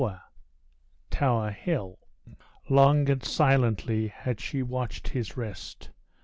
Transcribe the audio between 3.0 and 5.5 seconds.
and silently had she watched his